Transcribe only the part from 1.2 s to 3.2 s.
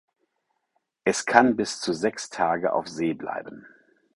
kann bis zu sechs Tage auf See